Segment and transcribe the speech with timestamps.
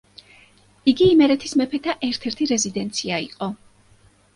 [0.93, 3.55] იგი იმერეთის მეფეთა ერთ-ერთი რეზიდენცია იყო.